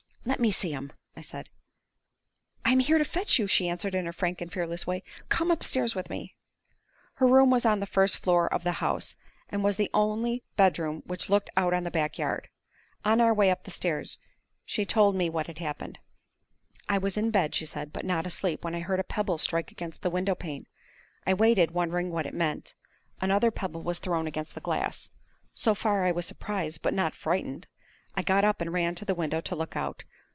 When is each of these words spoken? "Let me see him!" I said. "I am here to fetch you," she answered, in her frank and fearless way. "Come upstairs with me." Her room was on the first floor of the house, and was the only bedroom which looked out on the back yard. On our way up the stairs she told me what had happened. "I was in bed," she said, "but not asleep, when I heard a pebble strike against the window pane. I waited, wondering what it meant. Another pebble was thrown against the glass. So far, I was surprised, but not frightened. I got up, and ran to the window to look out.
"Let 0.23 0.39
me 0.39 0.51
see 0.51 0.69
him!" 0.69 0.91
I 1.17 1.21
said. 1.21 1.49
"I 2.63 2.71
am 2.73 2.79
here 2.79 2.99
to 2.99 3.03
fetch 3.03 3.39
you," 3.39 3.47
she 3.47 3.67
answered, 3.67 3.95
in 3.95 4.05
her 4.05 4.13
frank 4.13 4.39
and 4.39 4.53
fearless 4.53 4.85
way. 4.85 5.01
"Come 5.29 5.49
upstairs 5.49 5.95
with 5.95 6.11
me." 6.11 6.35
Her 7.15 7.25
room 7.25 7.49
was 7.49 7.65
on 7.65 7.79
the 7.79 7.87
first 7.87 8.19
floor 8.19 8.47
of 8.53 8.63
the 8.63 8.73
house, 8.73 9.15
and 9.49 9.63
was 9.63 9.77
the 9.77 9.89
only 9.95 10.43
bedroom 10.57 11.01
which 11.07 11.27
looked 11.31 11.49
out 11.57 11.73
on 11.73 11.85
the 11.85 11.89
back 11.89 12.19
yard. 12.19 12.49
On 13.03 13.19
our 13.19 13.33
way 13.33 13.49
up 13.49 13.63
the 13.63 13.71
stairs 13.71 14.19
she 14.63 14.85
told 14.85 15.15
me 15.15 15.27
what 15.27 15.47
had 15.47 15.57
happened. 15.57 15.97
"I 16.87 16.99
was 16.99 17.17
in 17.17 17.31
bed," 17.31 17.55
she 17.55 17.65
said, 17.65 17.91
"but 17.91 18.05
not 18.05 18.27
asleep, 18.27 18.63
when 18.63 18.75
I 18.75 18.81
heard 18.81 18.99
a 18.99 19.03
pebble 19.03 19.39
strike 19.39 19.71
against 19.71 20.03
the 20.03 20.11
window 20.11 20.35
pane. 20.35 20.67
I 21.25 21.33
waited, 21.33 21.71
wondering 21.71 22.11
what 22.11 22.27
it 22.27 22.35
meant. 22.35 22.75
Another 23.19 23.49
pebble 23.49 23.81
was 23.81 23.97
thrown 23.97 24.27
against 24.27 24.53
the 24.53 24.61
glass. 24.61 25.09
So 25.55 25.73
far, 25.73 26.05
I 26.05 26.11
was 26.11 26.27
surprised, 26.27 26.83
but 26.83 26.93
not 26.93 27.15
frightened. 27.15 27.65
I 28.13 28.21
got 28.21 28.43
up, 28.43 28.61
and 28.61 28.71
ran 28.71 28.93
to 28.95 29.05
the 29.05 29.15
window 29.15 29.41
to 29.41 29.55
look 29.55 29.75
out. 29.75 30.03